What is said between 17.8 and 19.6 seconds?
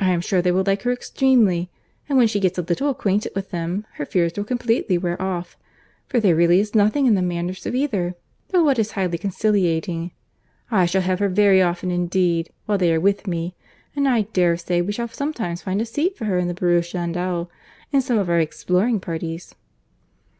in some of our exploring parties."